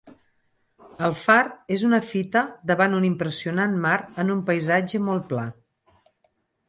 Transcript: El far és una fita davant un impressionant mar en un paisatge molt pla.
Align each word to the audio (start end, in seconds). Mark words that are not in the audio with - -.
El 1.07 1.11
far 1.23 1.35
és 1.75 1.83
una 1.89 1.99
fita 2.13 2.43
davant 2.71 2.95
un 3.01 3.05
impressionant 3.09 3.77
mar 3.85 3.95
en 4.25 4.35
un 4.37 4.43
paisatge 4.49 5.03
molt 5.11 5.29
pla. 5.35 5.45